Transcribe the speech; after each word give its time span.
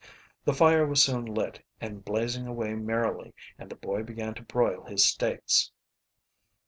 The 0.45 0.53
fire 0.55 0.87
was 0.87 1.03
soon 1.03 1.25
lit 1.25 1.63
and 1.79 2.03
blazing 2.03 2.47
away 2.47 2.73
merrily, 2.73 3.35
and 3.59 3.69
the 3.69 3.75
boy 3.75 4.01
began 4.01 4.33
to 4.33 4.41
broil 4.41 4.83
his 4.83 5.05
steaks. 5.05 5.69